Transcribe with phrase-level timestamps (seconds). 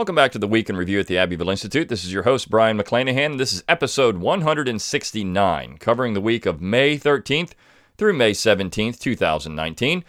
[0.00, 1.90] Welcome back to the Week in Review at the Abbeville Institute.
[1.90, 3.36] This is your host, Brion McClanahan.
[3.36, 7.50] This is episode 169, covering the week of May 13th
[7.98, 10.02] through May 17th, 2019.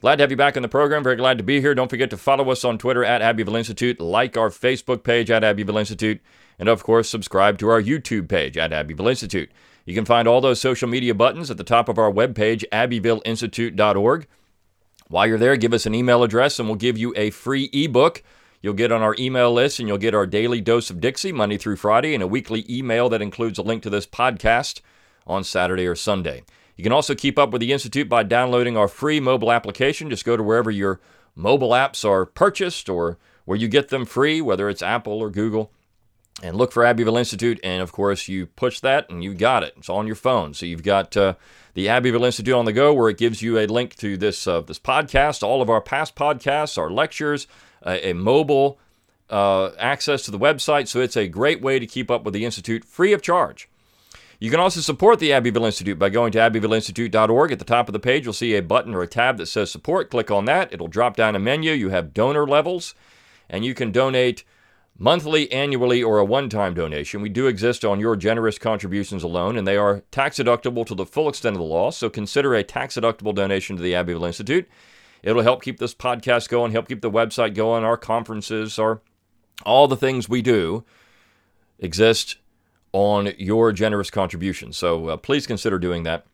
[0.00, 1.04] Glad to have you back on the program.
[1.04, 1.74] Very glad to be here.
[1.74, 5.44] Don't forget to follow us on Twitter at Abbeville Institute, like our Facebook page at
[5.44, 6.22] Abbeville Institute,
[6.58, 9.50] and of course, subscribe to our YouTube page at Abbeville Institute.
[9.84, 14.28] You can find all those social media buttons at the top of our webpage, abbevilleinstitute.org.
[15.08, 18.22] While you're there, give us an email address and we'll give you a free ebook.
[18.66, 21.56] You'll get on our email list and you'll get our daily dose of Dixie Monday
[21.56, 24.80] through Friday and a weekly email that includes a link to this podcast
[25.24, 26.42] on Saturday or Sunday.
[26.74, 30.10] You can also keep up with the Institute by downloading our free mobile application.
[30.10, 31.00] Just go to wherever your
[31.36, 35.70] mobile apps are purchased or where you get them free, whether it's Apple or Google,
[36.42, 37.60] and look for Abbeville Institute.
[37.62, 39.74] And of course, you push that and you got it.
[39.76, 40.54] It's on your phone.
[40.54, 41.34] So you've got uh,
[41.74, 44.62] the Abbeville Institute on the go, where it gives you a link to this uh,
[44.62, 47.46] this podcast, all of our past podcasts, our lectures,
[47.82, 48.78] a, a mobile
[49.30, 50.88] uh, access to the website.
[50.88, 53.68] So it's a great way to keep up with the Institute free of charge.
[54.38, 57.52] You can also support the Abbeville Institute by going to abbevilleinstitute.org.
[57.52, 59.70] At the top of the page, you'll see a button or a tab that says
[59.70, 60.10] support.
[60.10, 60.72] Click on that.
[60.72, 61.72] It'll drop down a menu.
[61.72, 62.94] You have donor levels,
[63.48, 64.44] and you can donate
[64.98, 67.22] monthly, annually, or a one time donation.
[67.22, 71.06] We do exist on your generous contributions alone, and they are tax deductible to the
[71.06, 71.90] full extent of the law.
[71.90, 74.68] So consider a tax deductible donation to the Abbeville Institute.
[75.26, 79.00] It'll help keep this podcast going, help keep the website going, our conferences, our
[79.64, 80.84] all the things we do
[81.80, 82.36] exist
[82.92, 84.72] on your generous contribution.
[84.72, 86.26] So uh, please consider doing that.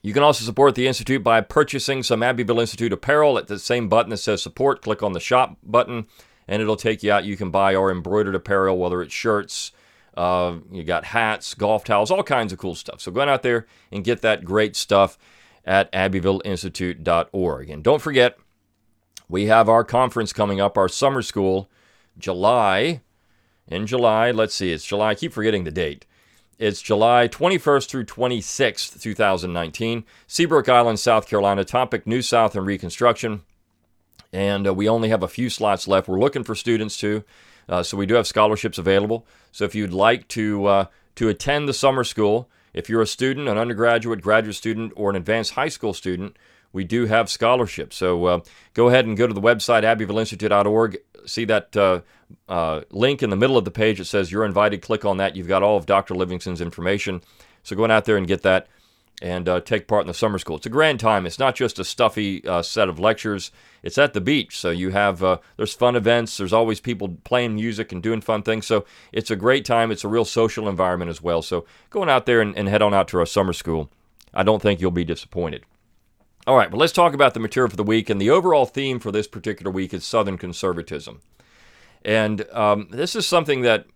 [0.00, 3.90] You can also support the Institute by purchasing some Abbeville Institute apparel at the same
[3.90, 4.80] button that says support.
[4.80, 6.06] Click on the shop button
[6.48, 7.24] and it'll take you out.
[7.24, 9.70] You can buy our embroidered apparel, whether it's shirts,
[10.16, 13.02] uh, you got hats, golf towels, all kinds of cool stuff.
[13.02, 15.18] So go out there and get that great stuff
[15.64, 17.70] at abbevilleinstitute.org.
[17.70, 18.38] And don't forget,
[19.28, 21.70] we have our conference coming up, our summer school,
[22.18, 23.00] July.
[23.66, 26.06] In July, let's see, it's July, I keep forgetting the date.
[26.58, 30.04] It's July 21st through 26th, 2019.
[30.26, 31.64] Seabrook Island, South Carolina.
[31.64, 33.42] Topic New South and Reconstruction.
[34.32, 36.06] And uh, we only have a few slots left.
[36.06, 37.24] We're looking for students too.
[37.68, 39.26] Uh, so we do have scholarships available.
[39.50, 40.84] So if you'd like to, uh,
[41.16, 45.16] to attend the summer school, if you're a student, an undergraduate, graduate student, or an
[45.16, 46.36] advanced high school student,
[46.72, 47.96] we do have scholarships.
[47.96, 48.40] So uh,
[48.74, 50.98] go ahead and go to the website, abbevilleinstitute.org.
[51.24, 52.00] See that uh,
[52.48, 54.00] uh, link in the middle of the page.
[54.00, 54.82] It says you're invited.
[54.82, 55.36] Click on that.
[55.36, 56.14] You've got all of Dr.
[56.14, 57.22] Livingston's information.
[57.62, 58.66] So go on out there and get that
[59.22, 60.56] and uh, take part in the summer school.
[60.56, 61.24] It's a grand time.
[61.24, 63.50] It's not just a stuffy uh, set of lectures.
[63.82, 66.36] It's at the beach, so you have uh, there's fun events.
[66.36, 68.66] There's always people playing music and doing fun things.
[68.66, 69.90] So it's a great time.
[69.90, 71.42] It's a real social environment as well.
[71.42, 73.90] So going out there and, and head on out to our summer school.
[74.34, 75.64] I don't think you'll be disappointed.
[76.46, 78.10] All right, well, let's talk about the material for the week.
[78.10, 81.20] And the overall theme for this particular week is Southern conservatism.
[82.04, 83.86] And um, this is something that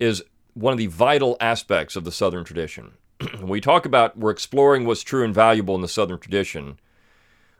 [0.00, 2.94] is one of the vital aspects of the Southern tradition.
[3.42, 6.78] we talk about we're exploring what's true and valuable in the Southern tradition.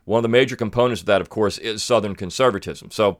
[0.04, 2.90] One of the major components of that, of course, is Southern conservatism.
[2.90, 3.18] So,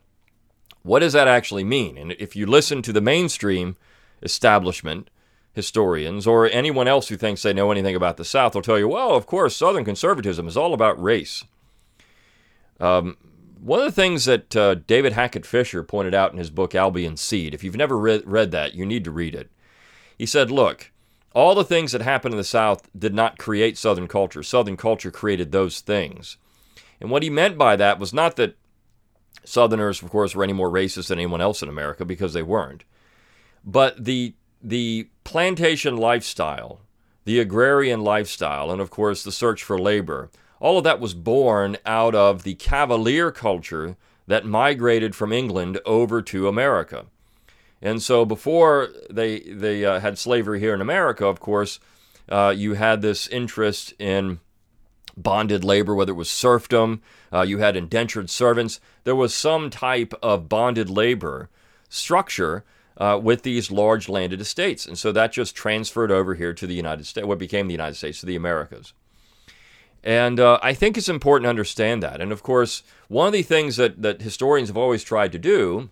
[0.82, 1.96] what does that actually mean?
[1.96, 3.76] And if you listen to the mainstream
[4.22, 5.10] establishment,
[5.52, 8.88] historians, or anyone else who thinks they know anything about the South will tell you,
[8.88, 11.44] well, of course, Southern conservatism is all about race.
[12.80, 13.16] Um,
[13.60, 17.20] one of the things that uh, David Hackett Fischer pointed out in his book Albion's
[17.20, 19.50] Seed, if you've never read, read that, you need to read it.
[20.18, 20.91] He said, look,
[21.34, 24.42] all the things that happened in the South did not create Southern culture.
[24.42, 26.36] Southern culture created those things.
[27.00, 28.56] And what he meant by that was not that
[29.44, 32.84] Southerners, of course, were any more racist than anyone else in America, because they weren't.
[33.64, 36.80] But the the plantation lifestyle,
[37.24, 41.76] the agrarian lifestyle, and of course the search for labor, all of that was born
[41.84, 43.96] out of the cavalier culture
[44.28, 47.06] that migrated from England over to America.
[47.82, 51.80] And so before they they uh, had slavery here in America, of course,
[52.28, 54.38] uh, you had this interest in
[55.16, 58.80] bonded labor, whether it was serfdom, uh, you had indentured servants.
[59.04, 61.50] There was some type of bonded labor
[61.88, 62.64] structure
[62.96, 64.86] uh, with these large landed estates.
[64.86, 67.96] And so that just transferred over here to the United States, what became the United
[67.96, 68.92] States, to the Americas.
[70.04, 72.20] And uh, I think it's important to understand that.
[72.20, 75.90] And of course, one of the things that, that historians have always tried to do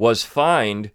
[0.00, 0.90] was find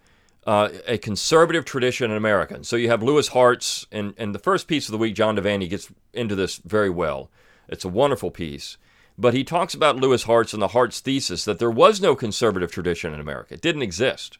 [0.48, 2.64] uh, a conservative tradition in America.
[2.64, 5.70] So you have Louis Hartz, and, and the first piece of the week, John Devanny
[5.70, 7.30] gets into this very well.
[7.70, 8.78] It's a wonderful piece.
[9.16, 12.72] But he talks about Louis Hartz and the Hartz thesis that there was no conservative
[12.72, 13.54] tradition in America.
[13.54, 14.40] It didn't exist.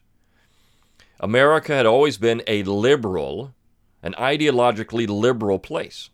[1.20, 3.54] America had always been a liberal,
[4.02, 6.10] an ideologically liberal place.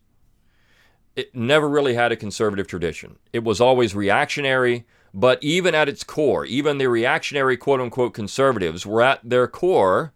[1.17, 3.17] It never really had a conservative tradition.
[3.33, 4.85] It was always reactionary,
[5.15, 10.13] But even at its core, even the reactionary quote unquote conservatives were at their core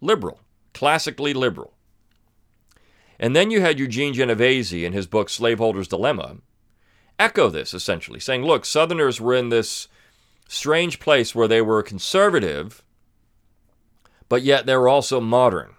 [0.00, 0.40] liberal,
[0.74, 1.74] classically liberal.
[3.18, 6.38] And then you had Eugene Genovese in his book Slaveholder's Dilemma
[7.18, 9.88] echo this essentially, saying, look, Southerners were in this
[10.48, 12.82] strange place where they were conservative,
[14.28, 15.74] but yet they were also modern.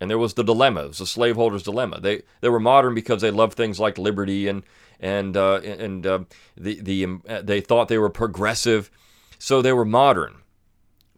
[0.00, 2.00] And there was the dilemma, it was the slaveholder's dilemma.
[2.00, 4.62] They, they were modern because they loved things like liberty and,
[5.00, 6.20] and, uh, and uh,
[6.56, 8.90] the, the, um, they thought they were progressive,
[9.38, 10.36] so they were modern.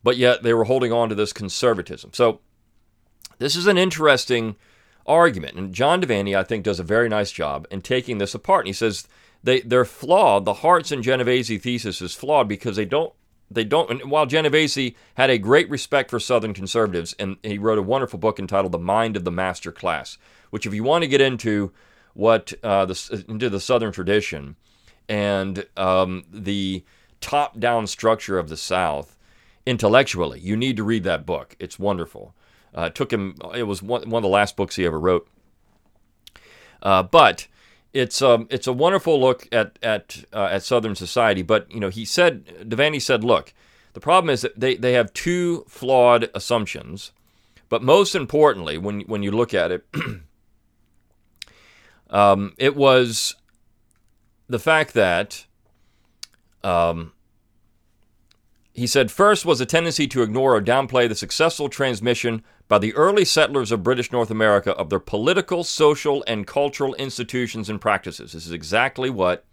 [0.02, 2.10] But yet they were holding on to this conservatism.
[2.14, 2.40] So
[3.38, 4.56] this is an interesting
[5.06, 5.56] argument.
[5.56, 8.60] And John Devanny, I think, does a very nice job in taking this apart.
[8.60, 9.06] And he says
[9.42, 10.44] they, they're flawed.
[10.44, 13.12] The Hartz and Genovese thesis is flawed because they don't
[13.50, 14.06] they don't.
[14.08, 18.38] While Genovese had a great respect for Southern conservatives, and he wrote a wonderful book
[18.38, 20.18] entitled "The Mind of the Master Class,"
[20.50, 21.72] which, if you want to get into
[22.14, 24.56] what uh, the, into the Southern tradition
[25.08, 26.84] and um, the
[27.20, 29.16] top-down structure of the South
[29.66, 31.56] intellectually, you need to read that book.
[31.58, 32.34] It's wonderful.
[32.76, 33.36] Uh, it took him.
[33.54, 35.28] It was one, one of the last books he ever wrote.
[36.82, 37.46] Uh, but
[37.92, 41.42] it's um it's a wonderful look at at uh, at Southern society.
[41.42, 43.52] But you know, he said Devanny said, look,
[43.92, 47.12] the problem is that they they have two flawed assumptions.
[47.68, 49.84] But most importantly, when when you look at it,
[52.10, 53.36] um, it was
[54.48, 55.46] the fact that
[56.62, 57.12] um,
[58.72, 62.94] he said first was a tendency to ignore or downplay the successful transmission by the
[62.94, 68.32] early settlers of British North America of their political, social, and cultural institutions and practices.
[68.32, 69.44] This is exactly what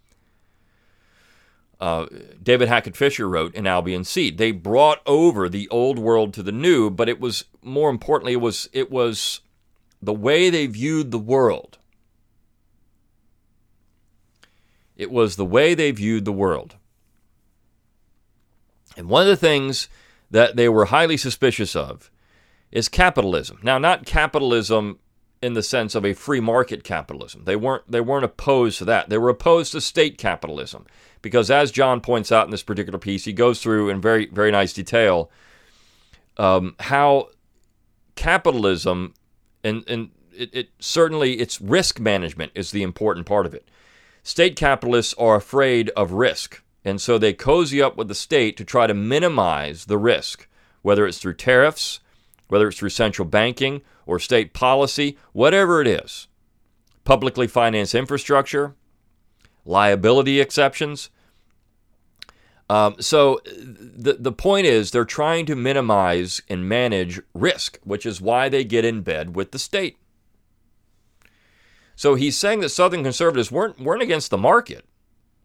[1.80, 2.08] uh,
[2.42, 4.38] David Hackett Fischer wrote in Albion's Seed.
[4.38, 8.42] They brought over the old world to the new, but it was more importantly, it
[8.42, 9.42] was it was
[10.02, 11.78] the way they viewed the world.
[14.98, 16.76] It was the way they viewed the world.
[18.98, 19.88] And one of the things
[20.30, 22.12] that they were highly suspicious of
[22.72, 23.60] is capitalism.
[23.64, 25.00] Now, not capitalism
[25.42, 27.44] in the sense of a free market capitalism.
[27.46, 29.10] They weren't they weren't opposed to that.
[29.10, 30.88] They were opposed to state capitalism
[31.22, 34.52] because as John points out in this particular piece, he goes through in very very
[34.52, 35.30] nice detail
[36.38, 37.30] um, how
[38.16, 39.14] capitalism
[39.64, 43.70] and and it, it certainly its risk management is the important part of it.
[44.28, 48.66] State capitalists are afraid of risk, and so they cozy up with the state to
[48.66, 50.48] try to minimize the risk,
[50.82, 52.02] whether it's through tariffs
[52.48, 56.28] whether it's through central banking or state policy, whatever it is.
[57.04, 58.76] Publicly financed infrastructure,
[59.66, 61.10] liability exceptions.
[62.70, 68.20] Um, so the, the point is they're trying to minimize and manage risk, which is
[68.20, 69.98] why they get in bed with the state.
[71.98, 74.86] So he's saying that Southern conservatives weren't, weren't against the market.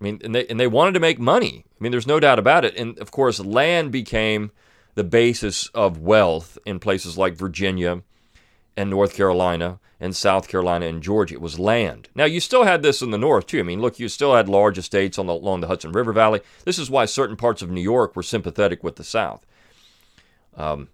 [0.00, 1.64] I mean, and they, and they wanted to make money.
[1.66, 2.76] I mean, there's no doubt about it.
[2.76, 4.52] And of course, land became
[4.94, 8.02] the basis of wealth in places like Virginia
[8.76, 11.36] and North Carolina and South Carolina and Georgia.
[11.36, 12.10] It was land.
[12.14, 13.60] Now, you still had this in the north, too.
[13.60, 16.42] I mean, look, you still had large estates on the, along the Hudson River Valley.
[16.66, 19.46] This is why certain parts of New York were sympathetic with the South.
[20.54, 20.88] Um,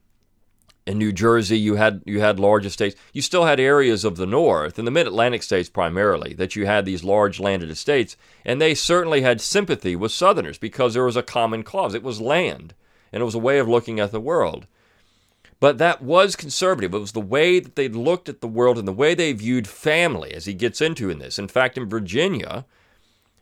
[0.88, 2.96] in New Jersey, you had you had large estates.
[3.12, 6.86] You still had areas of the North, in the Mid-Atlantic states primarily, that you had
[6.86, 11.22] these large landed estates, and they certainly had sympathy with Southerners because there was a
[11.22, 11.94] common cause.
[11.94, 12.74] It was land
[13.12, 14.66] and it was a way of looking at the world.
[15.60, 16.94] But that was conservative.
[16.94, 19.66] It was the way that they looked at the world and the way they viewed
[19.66, 21.38] family, as he gets into in this.
[21.38, 22.64] In fact, in Virginia,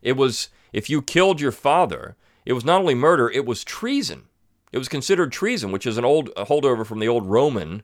[0.03, 4.25] it was if you killed your father, it was not only murder, it was treason.
[4.73, 7.83] It was considered treason, which is an old holdover from the old Roman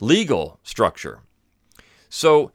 [0.00, 1.20] legal structure.
[2.08, 2.52] So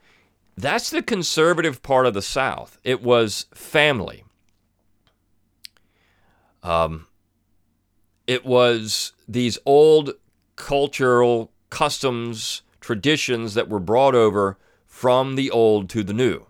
[0.56, 2.78] that's the conservative part of the South.
[2.84, 4.24] It was family.
[6.62, 7.06] Um,
[8.26, 10.12] it was these old
[10.56, 16.46] cultural customs, traditions that were brought over from the old to the new.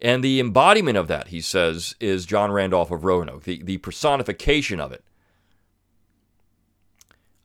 [0.00, 3.44] And the embodiment of that, he says, is John Randolph of Roanoke.
[3.44, 5.02] The, the personification of it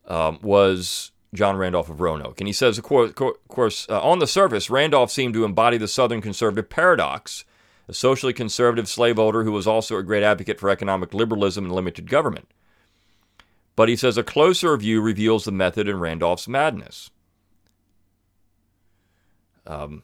[0.08, 2.40] um, was John Randolph of Roanoke.
[2.40, 5.78] And he says, of course, of course uh, on the surface, Randolph seemed to embody
[5.78, 7.46] the Southern conservative paradox,
[7.88, 12.10] a socially conservative slaveholder who was also a great advocate for economic liberalism and limited
[12.10, 12.48] government.
[13.76, 17.10] But he says a closer view reveals the method in Randolph's madness.
[19.66, 20.04] Um,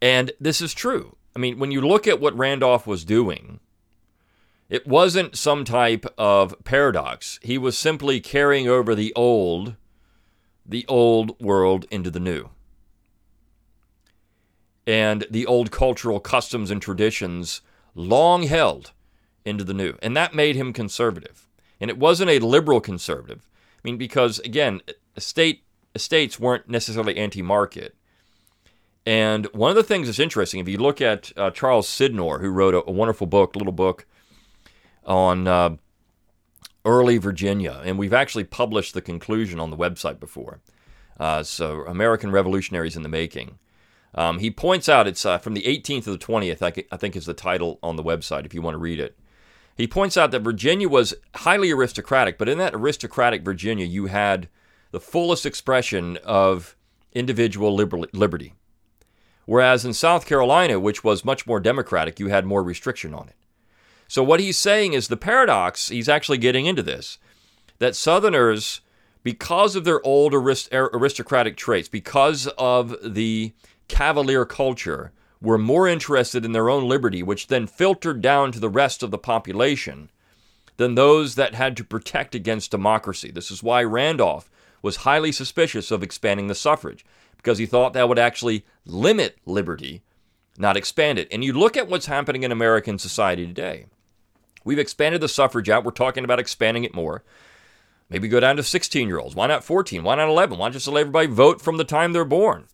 [0.00, 1.16] and this is true.
[1.34, 3.58] I mean, when you look at what Randolph was doing,
[4.74, 7.38] it wasn't some type of paradox.
[7.42, 9.76] He was simply carrying over the old,
[10.66, 12.48] the old world into the new.
[14.84, 17.60] And the old cultural customs and traditions
[17.94, 18.90] long held
[19.44, 19.94] into the new.
[20.02, 21.46] And that made him conservative.
[21.80, 23.46] And it wasn't a liberal conservative.
[23.76, 24.80] I mean, because again,
[25.16, 25.62] estate,
[25.94, 27.94] estates weren't necessarily anti market.
[29.06, 32.50] And one of the things that's interesting, if you look at uh, Charles Sydnor, who
[32.50, 34.04] wrote a, a, wonderful book, little book
[35.06, 35.76] on uh,
[36.84, 40.60] early Virginia, and we've actually published the conclusion on the website before.
[41.18, 43.58] Uh, so, American Revolutionaries in the Making.
[44.14, 47.26] Um, he points out it's uh, from the 18th to the 20th, I, think is
[47.26, 49.18] the title on the website if you want to read it.
[49.76, 54.48] He points out that Virginia was highly aristocratic, but in that aristocratic Virginia, you had
[54.92, 56.76] the fullest expression of
[57.12, 58.54] individual liber- liberty.
[59.46, 63.34] Whereas in South Carolina, which was much more democratic, you had more restriction on it.
[64.08, 67.18] So, what he's saying is the paradox, he's actually getting into this,
[67.78, 68.80] that Southerners,
[69.22, 73.52] because of their old arist- er, aristocratic traits, because of the
[73.88, 78.68] cavalier culture, were more interested in their own liberty, which then filtered down to the
[78.68, 80.10] rest of the population,
[80.76, 83.30] than those that had to protect against democracy.
[83.30, 84.50] This is why Randolph
[84.82, 87.04] was highly suspicious of expanding the suffrage,
[87.36, 90.02] because he thought that would actually limit liberty,
[90.58, 91.28] not expand it.
[91.30, 93.86] And you look at what's happening in American society today.
[94.64, 95.84] We've expanded the suffrage out.
[95.84, 97.22] We're talking about expanding it more.
[98.08, 99.34] Maybe go down to 16 year olds.
[99.34, 100.02] Why not 14?
[100.02, 100.58] Why not 11?
[100.58, 102.66] Why not just let everybody vote from the time they're born?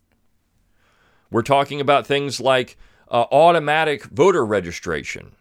[1.29, 2.77] We're talking about things like
[3.09, 5.33] uh, automatic voter registration.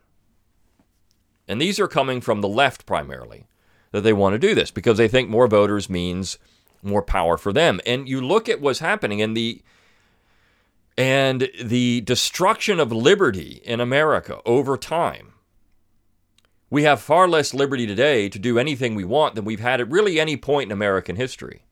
[1.48, 3.46] And these are coming from the left primarily,
[3.90, 6.38] that they want to do this because they think more voters means
[6.82, 7.80] more power for them.
[7.84, 9.62] And you look at what's happening in the
[10.96, 15.32] and the destruction of liberty in America over time.
[16.70, 19.90] We have far less liberty today to do anything we want than we've had at
[19.90, 21.64] really any point in American history.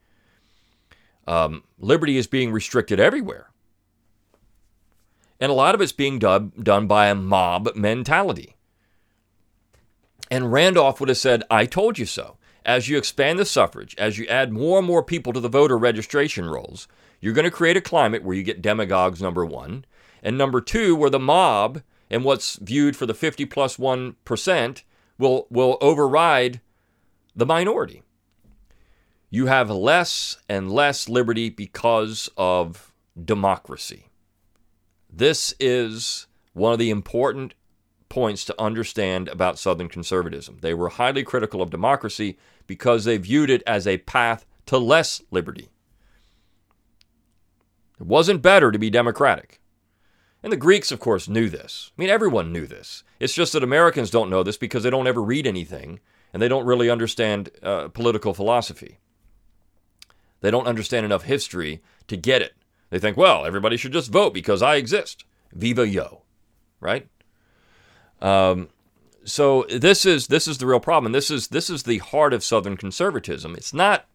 [1.27, 3.51] Um, liberty is being restricted everywhere.
[5.41, 8.57] And a lot of it's being done, done by a mob mentality.
[10.31, 12.37] And Randolph would have said, I told you so.
[12.67, 15.79] As you expand the suffrage, as you add more and more people to the voter
[15.79, 16.89] registration rolls,
[17.21, 19.85] you're going to create a climate where you get demagogues, number one.
[20.23, 24.17] And number two, where the mob and what's viewed for the 50 plus 1
[25.19, 26.61] will, will override
[27.35, 28.03] the minority.
[29.31, 34.07] You have less and less liberty because of democracy.
[35.11, 37.55] This is one of the important
[38.09, 40.59] points to understand about Southern conservatism.
[40.63, 45.23] They were highly critical of democracy because they viewed it as a path to less
[45.31, 45.69] liberty.
[48.01, 49.61] It wasn't better to be democratic.
[50.43, 51.91] And the Greeks, of course, knew this.
[51.97, 53.03] I mean, everyone knew this.
[53.19, 56.01] It's just that Americans don't know this because they don't ever read anything
[56.33, 58.99] and they don't really understand uh, political philosophy.
[60.41, 62.55] They don't understand enough history to get it.
[62.91, 65.25] They think, well, everybody should just vote because I exist.
[65.53, 66.23] Viva yo,
[66.81, 67.09] right?
[68.21, 68.69] Um,
[69.25, 71.13] so this is this is the real problem.
[71.13, 73.55] This is this is the heart of Southern conservatism.
[73.55, 74.07] It's not.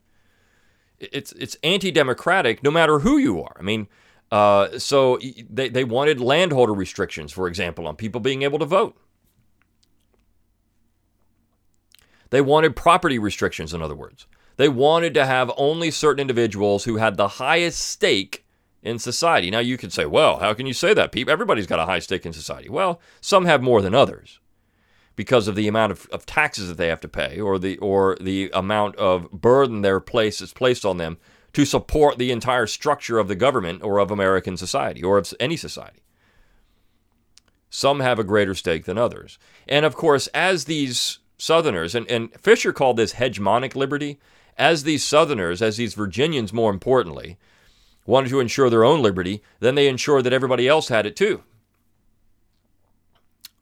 [0.99, 3.55] It's it's anti-democratic, no matter who you are.
[3.59, 3.87] I mean,
[4.33, 8.97] uh, so they they wanted landholder restrictions, for example, on people being able to vote.
[12.31, 14.25] They wanted property restrictions, in other words.
[14.57, 18.43] They wanted to have only certain individuals who had the highest stake
[18.81, 19.51] in society.
[19.51, 21.11] Now you could say, well, how can you say that?
[21.11, 22.69] People, everybody's got a high stake in society.
[22.69, 24.39] Well, some have more than others
[25.15, 28.17] because of the amount of, of taxes that they have to pay or the or
[28.19, 31.19] the amount of burden their place is placed on them
[31.53, 35.55] to support the entire structure of the government or of American society or of any
[35.55, 36.01] society.
[37.69, 39.39] Some have a greater stake than others.
[39.67, 44.19] And of course, as these Southerners, and, and Fischer called this hegemonic liberty,
[44.57, 47.37] as these Southerners, as these Virginians more importantly,
[48.05, 51.43] wanted to ensure their own liberty, then they ensured that everybody else had it too.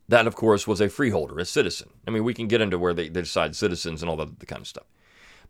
[0.07, 1.91] That, of course, was a freeholder, a citizen.
[2.05, 4.62] I mean, we can get into where they, they decide citizens and all that kind
[4.62, 4.86] of stuff.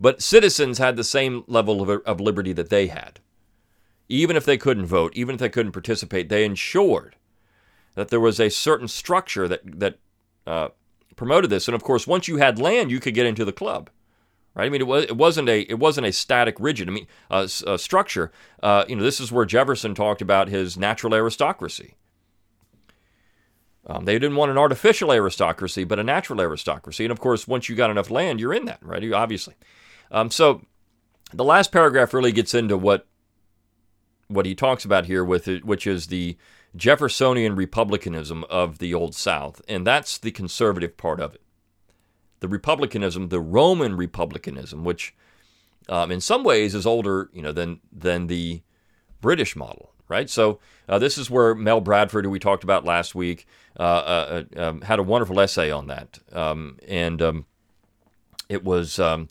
[0.01, 3.20] But citizens had the same level of, of liberty that they had.
[4.10, 7.15] Even if they couldn't vote, even if they couldn't participate, they ensured
[7.96, 10.00] that there was a certain structure that, that
[10.46, 10.70] uh,
[11.15, 11.67] promoted this.
[11.67, 13.89] And of course, once you had land, you could get into the club
[14.53, 14.65] right?
[14.65, 16.88] I mean, it was it wasn't a it wasn't a static, rigid.
[16.88, 18.31] I mean, uh, uh, structure.
[18.62, 21.96] Uh, you know, this is where Jefferson talked about his natural aristocracy.
[23.88, 27.03] Um, they didn't want an artificial aristocracy, but a natural aristocracy.
[27.03, 29.01] And of course, once you got enough land, you're in that, right?
[29.01, 29.55] You, obviously.
[30.11, 30.61] Um, so
[31.33, 33.07] the last paragraph really gets into what
[34.27, 36.37] what he talks about here with it, which is the
[36.75, 41.41] Jeffersonian republicanism of the Old South, and that's the conservative part of it
[42.41, 45.15] the republicanism, the Roman republicanism, which
[45.87, 48.61] um, in some ways is older, you know, than than the
[49.21, 50.29] British model, right?
[50.29, 53.47] So uh, this is where Mel Bradford, who we talked about last week,
[53.79, 57.45] uh, uh, uh um, had a wonderful essay on that, um, and um,
[58.49, 59.29] it was um,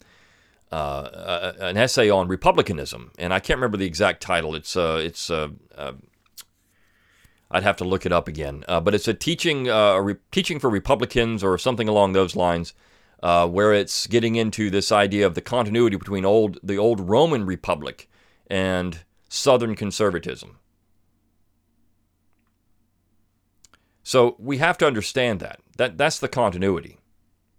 [0.73, 4.55] uh, an essay on republicanism, and I can't remember the exact title.
[4.55, 5.93] It's uh, it's uh, uh,
[7.51, 10.71] I'd have to look it up again, but it's a teaching a re- teaching for
[10.71, 12.75] Republicans or something along those lines.
[13.23, 17.45] Uh, where it's getting into this idea of the continuity between old the old Roman
[17.45, 18.09] Republic
[18.47, 20.57] and Southern conservatism.
[24.03, 25.61] So we have to understand that.
[25.77, 26.99] that that's the continuity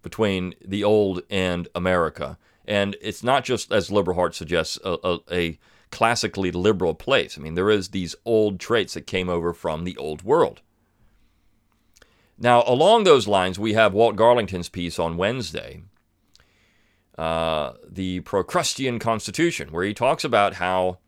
[0.01, 2.39] between the old and America.
[2.71, 5.59] And it's not just, as Liberal Heart suggests, a, a, a
[5.91, 7.37] classically liberal place.
[7.37, 10.61] I mean, there is these old traits that came over from the old world.
[12.37, 15.83] Now, along those lines, we have Walt Garlington's piece on Wednesday,
[17.17, 20.99] uh, the Procrustean Constitution, where he talks about how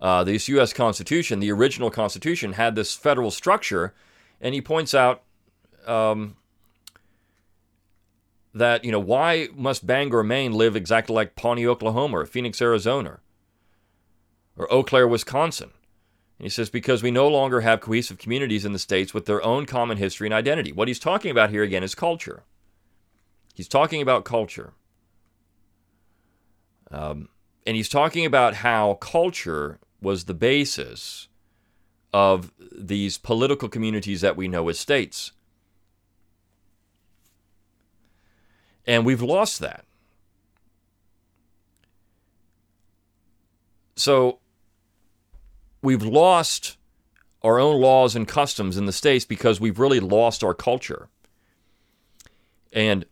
[0.00, 0.72] uh, this U.S.
[0.72, 3.92] Constitution, the original Constitution, had this federal structure,
[4.40, 5.24] and he points out
[5.86, 6.36] um,
[8.56, 13.20] that you know why must Bangor, Maine, live exactly like Pawnee, Oklahoma, or Phoenix, Arizona,
[14.56, 15.70] or Eau Claire, Wisconsin?
[16.38, 19.44] And he says because we no longer have cohesive communities in the states with their
[19.44, 20.72] own common history and identity.
[20.72, 22.44] What he's talking about here again is culture.
[23.54, 24.72] He's talking about culture.
[26.90, 27.28] Um,
[27.66, 31.28] and he's talking about how culture was the basis
[32.12, 35.32] of these political communities that we know as states.
[38.86, 39.84] And we've lost that.
[43.96, 44.38] So
[45.82, 46.76] we've lost
[47.42, 51.08] our own laws and customs in the states because we've really lost our culture.
[52.72, 53.06] And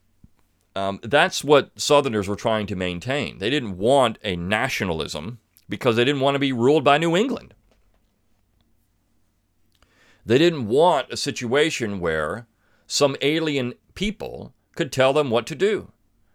[0.76, 3.38] um, that's what Southerners were trying to maintain.
[3.38, 5.38] They didn't want a nationalism
[5.69, 7.54] because they didn't want to be ruled by New England.
[10.26, 12.47] They didn't want a situation where
[12.87, 15.90] some alien people could tell them what to do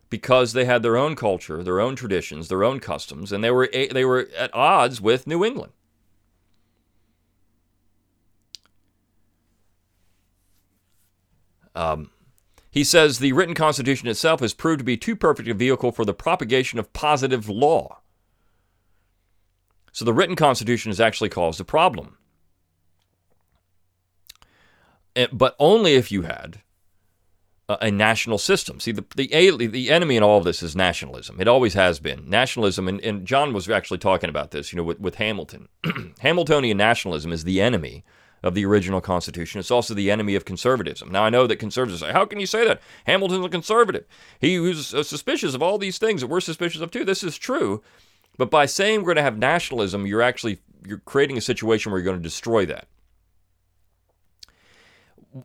[0.10, 3.70] because they had their own culture, their own traditions, their own customs, and they were
[3.72, 5.74] they were at odds with New England.
[11.76, 12.10] Um,
[12.72, 16.04] he says the written constitution itself has proved to be too perfect a vehicle for
[16.06, 18.00] the propagation of positive law.
[19.92, 22.18] So the written Constitution has actually caused a problem.
[25.34, 26.62] But only if you had
[27.82, 28.80] a national system.
[28.80, 31.40] See, the, the, the enemy in all of this is nationalism.
[31.40, 32.28] It always has been.
[32.28, 35.68] Nationalism, and, and John was actually talking about this, you know, with, with Hamilton.
[36.20, 38.04] Hamiltonian nationalism is the enemy
[38.42, 39.60] of the original Constitution.
[39.60, 41.12] It's also the enemy of conservatism.
[41.12, 42.82] Now, I know that conservatives say, how can you say that?
[43.06, 44.06] Hamilton's a conservative.
[44.40, 47.06] He was uh, suspicious of all these things that we're suspicious of too.
[47.06, 47.84] This is true.
[48.38, 52.00] But by saying we're going to have nationalism, you're actually you're creating a situation where
[52.00, 52.88] you're going to destroy that.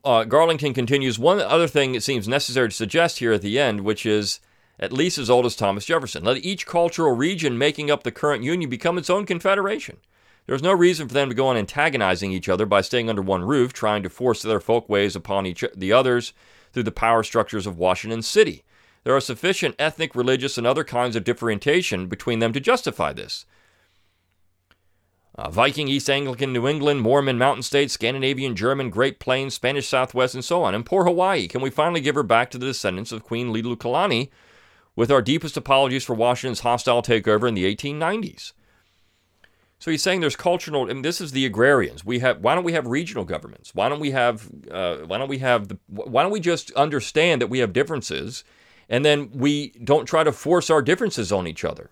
[0.05, 3.83] Uh, Garlington continues one other thing it seems necessary to suggest here at the end,
[3.83, 4.41] which is
[4.81, 6.25] at least as old as Thomas Jefferson.
[6.25, 9.99] Let each cultural region making up the current union become its own confederation.
[10.47, 13.45] There's no reason for them to go on antagonizing each other by staying under one
[13.45, 16.33] roof, trying to force their folkways upon each the others
[16.73, 18.65] through the power structures of Washington City.
[19.05, 23.47] There are sufficient ethnic, religious, and other kinds of differentiation between them to justify this.
[25.37, 30.35] Uh, Viking, East Anglican, New England, Mormon, Mountain States, Scandinavian, German, Great Plains, Spanish Southwest,
[30.35, 30.75] and so on.
[30.75, 31.49] And poor Hawaii.
[31.49, 34.31] Can we finally give her back to the descendants of Queen Liliuokalani
[34.95, 38.53] with our deepest apologies for Washington's hostile takeover in the 1890s?
[39.81, 42.05] So he's saying there's cultural, and this is the agrarians.
[42.05, 42.39] We have.
[42.39, 43.75] Why don't we have regional governments?
[43.75, 44.49] Why don't we have?
[44.71, 45.69] Uh, why don't we have?
[45.69, 48.45] The, why don't we just understand that we have differences
[48.89, 51.91] and then we don't try to force our differences on each other.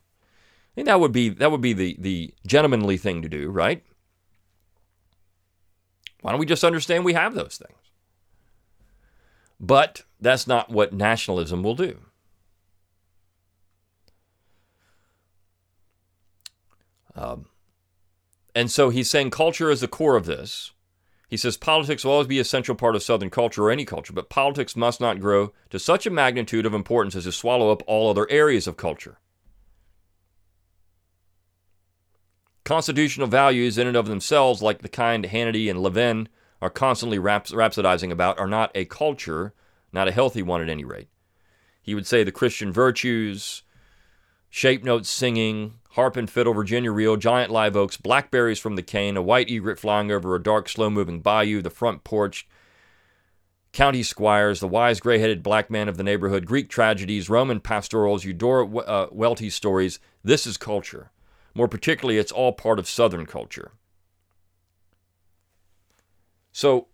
[0.72, 3.84] I think that would be that would be the the gentlemanly thing to do, right?
[6.22, 7.78] Why don't we just understand we have those things?
[9.60, 11.98] But that's not what nationalism will do.
[17.14, 17.46] Um,
[18.54, 20.72] and so he's saying culture is the core of this.
[21.28, 24.12] He says politics will always be a central part of Southern culture or any culture,
[24.12, 27.82] but politics must not grow to such a magnitude of importance as to swallow up
[27.86, 29.18] all other areas of culture.
[32.64, 36.28] Constitutional values, in and of themselves, like the kind Hannity and Levin
[36.60, 39.52] are constantly rhapsodizing about, are not a culture,
[39.92, 41.08] not a healthy one at any rate.
[41.82, 43.64] He would say the Christian virtues,
[44.48, 49.16] shape notes singing, harp and fiddle, Virginia reel, giant live oaks, blackberries from the cane,
[49.16, 52.46] a white egret flying over a dark, slow moving bayou, the front porch,
[53.72, 58.24] county squires, the wise gray headed black man of the neighborhood, Greek tragedies, Roman pastorals,
[58.24, 59.98] Eudora uh, Welty stories.
[60.22, 61.10] This is culture.
[61.54, 63.72] More particularly, it's all part of Southern culture.
[66.52, 66.88] So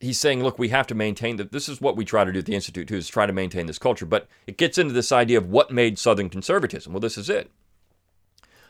[0.00, 1.52] he's saying, look, we have to maintain that.
[1.52, 3.66] This is what we try to do at the Institute, too, is try to maintain
[3.66, 4.06] this culture.
[4.06, 6.92] But it gets into this idea of what made Southern conservatism.
[6.92, 7.50] Well, this is it.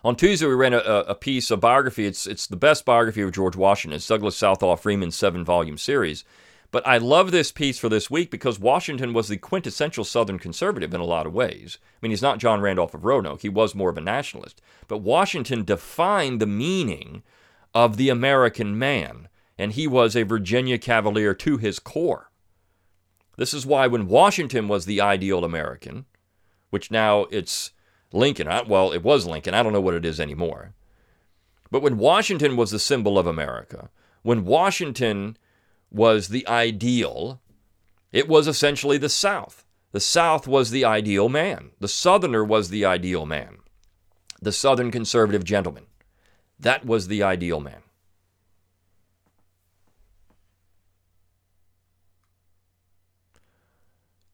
[0.05, 2.05] On Tuesday, we ran a, a piece, a biography.
[2.07, 3.97] It's, it's the best biography of George Washington.
[3.97, 6.25] It's Douglas Southall Freeman's seven volume series.
[6.75, 10.93] But I love this piece for this week because Washington was the quintessential Southern conservative
[10.93, 11.79] in a lot of ways.
[11.81, 14.61] I mean, he's not John Randolph of Roanoke, he was more of a nationalist.
[14.89, 17.23] But Washington defined the meaning
[17.77, 22.33] of the American man, and he was a Virginia Cavalier to his core.
[23.37, 26.07] This is why when Washington was the ideal American,
[26.71, 27.71] which now it's
[28.13, 30.75] Lincoln, well, it was Lincoln, I don't know what it is anymore.
[31.71, 33.91] But when Washington was the symbol of America,
[34.25, 35.37] when Washington
[35.95, 37.41] was the ideal,
[38.13, 39.65] it was essentially the South.
[39.93, 41.71] The South was the ideal man.
[41.79, 43.59] The Southerner was the ideal man.
[44.43, 45.87] The Southern conservative gentleman.
[46.59, 47.83] That was the ideal man.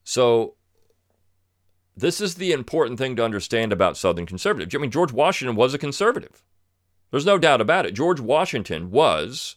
[0.03, 0.55] So,
[1.96, 4.75] this is the important thing to understand about Southern conservatives.
[4.75, 6.42] I mean, George Washington was a conservative.
[7.11, 7.92] There's no doubt about it.
[7.92, 9.57] George Washington was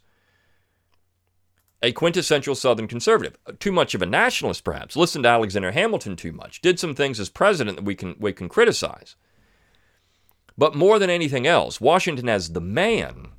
[1.83, 3.37] a quintessential Southern conservative.
[3.45, 4.95] Uh, too much of a nationalist, perhaps.
[4.95, 6.61] Listened to Alexander Hamilton too much.
[6.61, 9.15] Did some things as president that we can, we can criticize.
[10.57, 13.29] But more than anything else, Washington as the man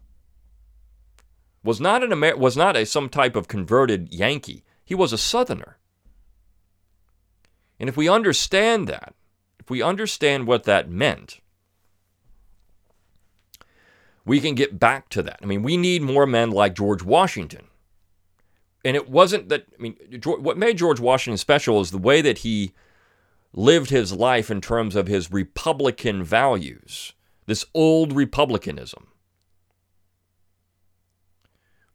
[1.63, 4.63] was not an Amer- was not a some type of converted Yankee.
[4.85, 5.79] He was a Southerner.
[7.81, 9.15] And if we understand that,
[9.59, 11.41] if we understand what that meant,
[14.27, 15.39] we can get back to that.
[15.43, 17.69] I mean, we need more men like George Washington
[18.85, 22.39] and it wasn't that I mean what made George Washington special is the way that
[22.39, 22.73] he
[23.53, 27.13] lived his life in terms of his republican values,
[27.47, 29.09] this old republicanism.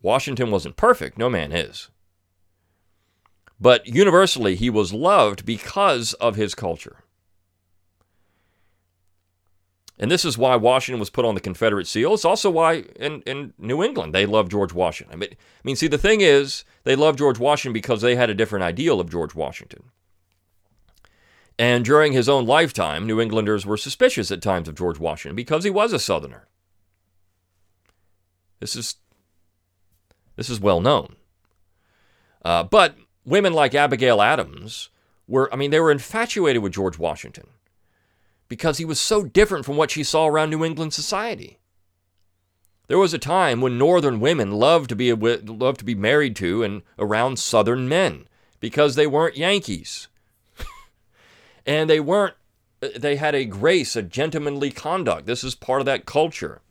[0.01, 1.89] Washington wasn't perfect, no man is.
[3.59, 7.03] But universally he was loved because of his culture.
[9.99, 12.13] And this is why Washington was put on the Confederate seal.
[12.13, 15.13] It's also why in, in New England they love George Washington.
[15.13, 18.29] I mean, I mean, see, the thing is, they love George Washington because they had
[18.29, 19.91] a different ideal of George Washington.
[21.57, 25.65] And during his own lifetime, New Englanders were suspicious at times of George Washington because
[25.65, 26.47] he was a Southerner.
[28.61, 28.95] This is
[30.37, 31.17] this is well known.
[32.45, 34.89] Uh, but women like Abigail Adams
[35.27, 37.47] were, I mean, they were infatuated with George Washington
[38.49, 41.59] because he was so different from what she saw around New England society.
[42.87, 46.63] There was a time when northern women loved to be loved to be married to
[46.63, 48.27] and around southern men
[48.59, 50.07] because they weren't Yankees.
[51.67, 52.33] and they weren't
[52.79, 55.27] they had a grace, a gentlemanly conduct.
[55.27, 56.61] This is part of that culture.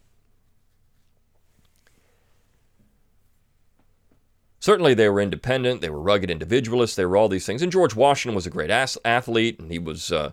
[4.59, 5.81] Certainly, they were independent.
[5.81, 6.97] They were rugged individualists.
[6.97, 7.63] They were all these things.
[7.63, 10.33] And George Washington was a great athlete, and he was uh,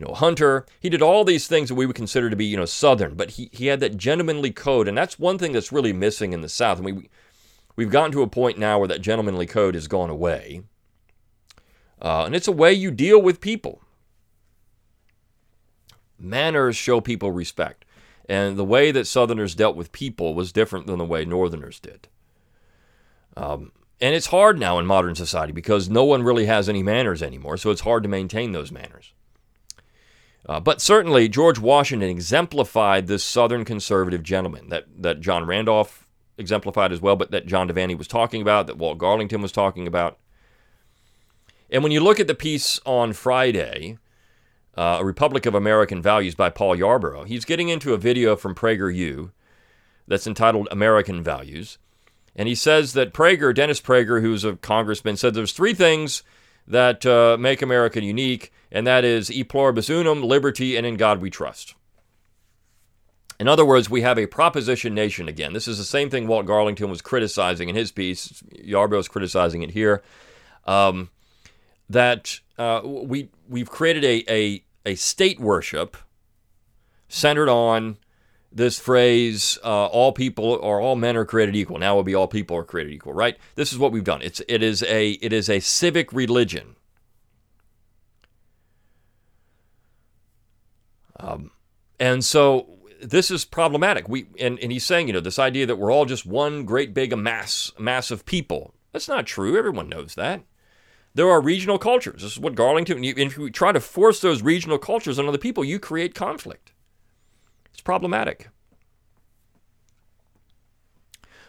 [0.00, 0.64] you know, hunter.
[0.80, 3.32] He did all these things that we would consider to be, you know, Southern, but
[3.32, 4.88] he, he had that gentlemanly code.
[4.88, 6.78] And that's one thing that's really missing in the South.
[6.78, 7.10] And we,
[7.76, 10.62] we've gotten to a point now where that gentlemanly code has gone away.
[12.00, 13.82] Uh, and it's a way you deal with people.
[16.18, 17.84] Manners show people respect.
[18.26, 22.08] And the way that Southerners dealt with people was different than the way Northerners did.
[23.36, 27.22] Um, and it's hard now in modern society because no one really has any manners
[27.22, 29.12] anymore, so it's hard to maintain those manners.
[30.46, 36.06] Uh, but certainly, George Washington exemplified this Southern conservative gentleman that, that John Randolph
[36.38, 39.86] exemplified as well, but that John Devanny was talking about, that Walt Garlington was talking
[39.86, 40.18] about.
[41.70, 43.98] And when you look at the piece on Friday,
[44.76, 48.54] uh, A Republic of American Values by Paul Yarbrough, he's getting into a video from
[48.54, 49.30] PragerU
[50.08, 51.78] that's entitled American Values.
[52.34, 56.22] And he says that Prager, Dennis Prager, who's a congressman, said there's three things
[56.66, 61.20] that uh, make America unique, and that is e pluribus unum, liberty, and in God
[61.20, 61.74] we trust.
[63.38, 65.54] In other words, we have a proposition nation again.
[65.54, 68.42] This is the same thing Walt Garlington was criticizing in his piece.
[68.54, 70.02] Yarbrough is criticizing it here.
[70.66, 71.08] Um,
[71.88, 75.96] that uh, we we've created a, a a state worship
[77.08, 77.96] centered on
[78.52, 82.14] this phrase uh, all people or all men are created equal now it will be
[82.14, 85.10] all people are created equal right this is what we've done it's it is a
[85.12, 86.76] it is a civic religion
[91.20, 91.50] um,
[91.98, 94.08] and so this is problematic.
[94.08, 96.94] We and, and he's saying you know this idea that we're all just one great
[96.94, 98.74] big mass mass of people.
[98.92, 99.56] That's not true.
[99.56, 100.42] Everyone knows that.
[101.14, 102.22] There are regional cultures.
[102.22, 105.64] This is what garlington if you try to force those regional cultures on other people
[105.64, 106.72] you create conflict.
[107.72, 108.48] It's problematic.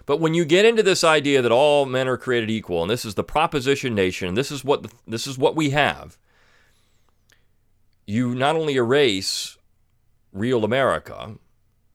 [0.06, 3.06] But when you get into this idea that all men are created equal, and this
[3.06, 6.18] is the proposition nation, this is what this is what we have,
[8.08, 9.58] you not only erase
[10.34, 11.36] real America,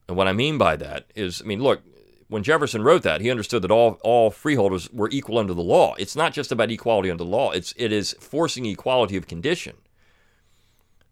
[0.07, 1.81] and what I mean by that is, I mean, look,
[2.29, 5.95] when Jefferson wrote that, he understood that all, all freeholders were equal under the law.
[5.97, 9.77] It's not just about equality under the law, it's, it is forcing equality of condition.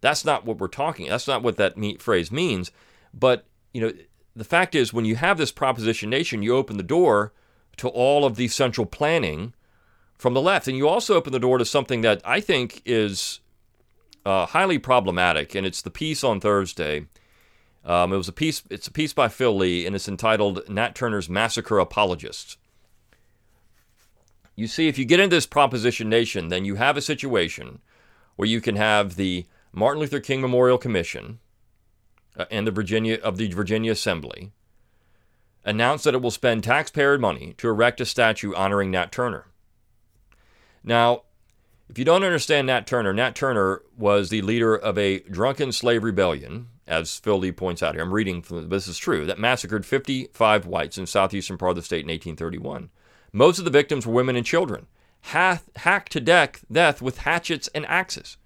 [0.01, 1.09] That's not what we're talking.
[1.09, 2.71] That's not what that me- phrase means.
[3.13, 3.93] But, you know,
[4.35, 7.33] the fact is, when you have this proposition nation, you open the door
[7.77, 9.53] to all of the central planning
[10.17, 10.67] from the left.
[10.67, 13.39] And you also open the door to something that I think is
[14.25, 17.07] uh, highly problematic, and it's the piece on Thursday.
[17.83, 18.63] Um, it was a piece.
[18.69, 22.57] It's a piece by Phil Leigh, and it's entitled "Nat Turner's Massacre Apologists."
[24.55, 27.79] You see, if you get into this proposition nation, then you have a situation
[28.38, 31.39] where you can have the Martin Luther King Memorial Commission,
[32.38, 34.51] uh, and the Virginia of the Virginia Assembly
[35.63, 39.47] announce that it will spend taxpayer money to erect a statue honoring Nat Turner.
[40.83, 41.23] Now,
[41.89, 46.04] if you don't understand Nat Turner, Nat Turner was the leader of a drunken slave
[46.04, 48.04] rebellion, as Phil Leigh points out here.
[48.04, 51.82] I'm reading from this is true that massacred 55 whites in southeastern part of the
[51.82, 52.89] state in 1831.
[53.32, 54.88] Most of the victims were women and children,
[55.21, 58.38] hacked to death with hatchets and axes.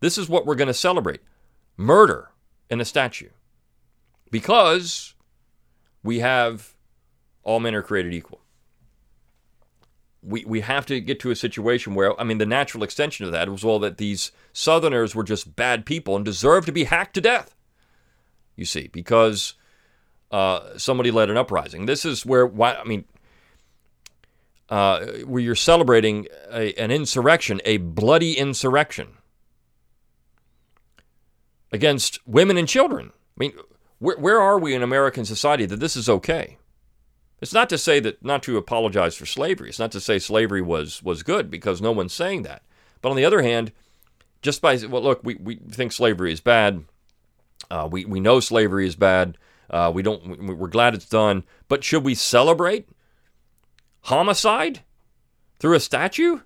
[0.00, 1.20] This is what we're going to celebrate
[1.76, 2.30] murder
[2.68, 3.30] in a statue.
[4.30, 5.14] Because
[6.02, 6.74] we have
[7.42, 8.40] all men are created equal.
[10.26, 13.32] We, we have to get to a situation where, I mean, the natural extension of
[13.32, 17.14] that was, all that these Southerners were just bad people and deserved to be hacked
[17.14, 17.54] to death.
[18.56, 19.54] You see, because
[20.30, 21.86] uh, somebody led an uprising.
[21.86, 23.04] This is where, why, I mean,
[24.70, 29.18] uh, where you're celebrating a, an insurrection, a bloody insurrection
[31.70, 33.12] against women and children.
[33.12, 33.52] I mean,
[33.98, 36.56] where, where are we in American society that this is okay?
[37.44, 39.68] It's not to say that not to apologize for slavery.
[39.68, 42.62] It's not to say slavery was was good because no one's saying that.
[43.02, 43.70] But on the other hand,
[44.40, 46.86] just by well, look, we, we think slavery is bad.
[47.70, 49.36] Uh, we we know slavery is bad.
[49.68, 50.56] Uh, we don't.
[50.56, 51.44] We're glad it's done.
[51.68, 52.88] But should we celebrate
[54.04, 54.80] homicide
[55.58, 56.40] through a statue?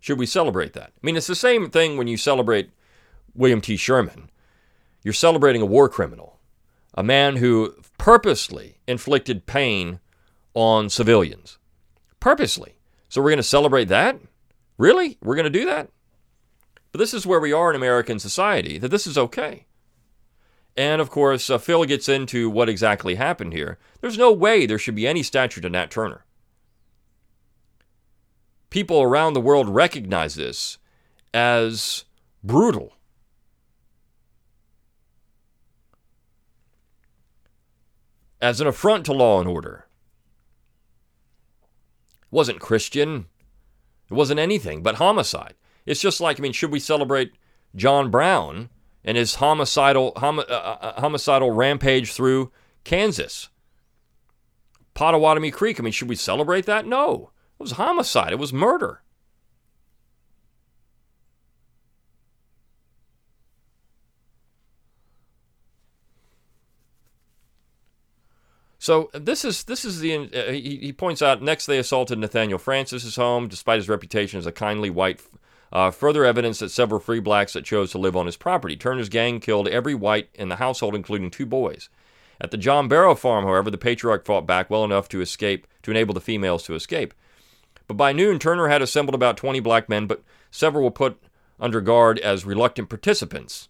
[0.00, 0.92] Should we celebrate that?
[0.94, 2.68] I mean, it's the same thing when you celebrate
[3.34, 3.78] William T.
[3.78, 4.28] Sherman
[5.02, 6.38] you're celebrating a war criminal,
[6.94, 10.00] a man who purposely inflicted pain
[10.54, 11.58] on civilians.
[12.20, 12.76] Purposely.
[13.08, 14.18] So we're going to celebrate that?
[14.78, 15.18] Really?
[15.22, 15.88] We're going to do that?
[16.92, 19.66] But this is where we are in American society, that this is okay.
[20.76, 23.78] And of course, uh, Phil gets into what exactly happened here.
[24.00, 26.24] There's no way there should be any statue to Nat Turner.
[28.70, 30.78] People around the world recognize this
[31.34, 32.04] as
[32.42, 32.94] brutal
[38.40, 39.86] as an affront to law and order.
[42.32, 43.26] Wasn't Christian.
[44.10, 45.54] It wasn't anything but homicide.
[45.86, 47.32] It's just like, I mean, should we celebrate
[47.76, 48.70] John Brown
[49.04, 52.50] and his homicidal, hom- uh, uh, uh homicidal rampage through
[52.82, 53.50] Kansas?
[54.94, 55.78] Pottawatomie Creek.
[55.78, 56.86] I mean, should we celebrate that?
[56.86, 57.30] No.
[57.60, 58.32] It was homicide.
[58.32, 59.01] It was murder.
[68.82, 72.58] So this is this is the uh, he, he, points out next they assaulted Nathaniel
[72.58, 75.22] Francis's home despite his reputation as a kindly white.
[75.70, 78.76] Uh, further evidence that several free blacks that chose to live on his property.
[78.76, 81.90] Turner's gang killed every white in the household, including two boys.
[82.40, 85.92] At the John Barrow farm, however, the patriarch fought back well enough to escape to
[85.92, 87.14] enable the females to escape.
[87.86, 91.22] But by noon, Turner had assembled about 20 black men, but several were put
[91.60, 93.68] under guard as reluctant participants.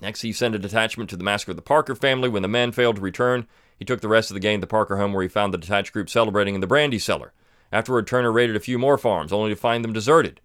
[0.00, 2.30] Next, he sent a detachment to the massacre of the Parker family.
[2.30, 3.46] When the men failed to return,
[3.80, 5.94] he took the rest of the gang to Parker home where he found the detached
[5.94, 7.32] group celebrating in the brandy cellar.
[7.72, 10.42] Afterward, Turner raided a few more farms, only to find them deserted.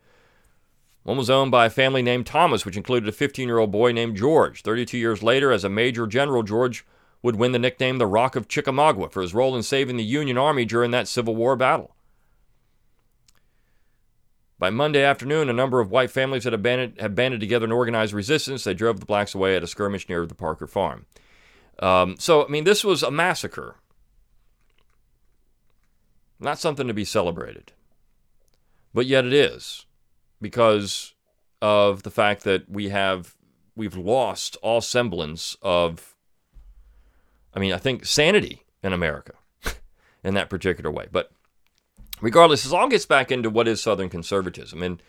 [1.03, 3.91] One was owned by a family named Thomas, which included a 15 year old boy
[3.91, 4.61] named George.
[4.61, 6.85] 32 years later, as a Major General, George
[7.21, 10.37] would win the nickname the Rock of Chickamauga for his role in saving the Union
[10.37, 11.93] Army during that Civil War battle.
[14.57, 18.13] By Monday afternoon, a number of white families had banded, had banded together and organized
[18.13, 18.63] resistance.
[18.63, 21.05] They drove the blacks away at a skirmish near the Parker farm.
[21.79, 23.75] Um, so, I mean, this was a massacre,
[26.39, 27.73] not something to be celebrated.
[28.93, 29.85] But yet it is
[30.41, 31.13] because
[31.61, 33.35] of the fact that we have
[33.75, 36.15] we've lost all semblance of
[37.53, 39.33] I mean, I think sanity in America
[40.23, 41.07] in that particular way.
[41.11, 41.31] But
[42.21, 44.83] regardless, this all gets back into what is Southern conservatism.
[44.83, 45.03] And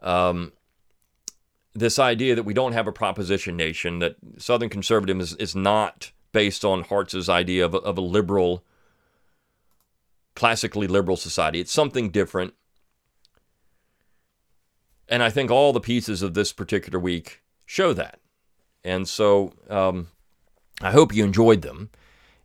[0.00, 0.52] um,
[1.78, 6.12] this idea that we don't have a proposition nation, that Southern conservatism is, is not
[6.32, 8.64] based on Hartz's idea of a, of a liberal,
[10.34, 11.60] classically liberal society.
[11.60, 12.54] It's something different.
[15.08, 18.18] And I think all the pieces of this particular week show that.
[18.84, 20.08] And so um,
[20.80, 21.90] I hope you enjoyed them.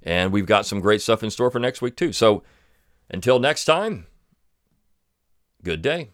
[0.03, 2.11] And we've got some great stuff in store for next week, too.
[2.11, 2.43] So
[3.09, 4.07] until next time,
[5.63, 6.09] good day.